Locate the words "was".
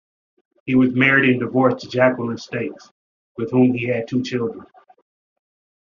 0.73-0.95